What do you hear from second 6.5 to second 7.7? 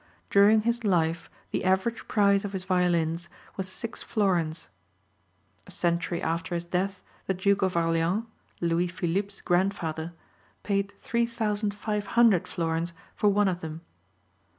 his death the Duke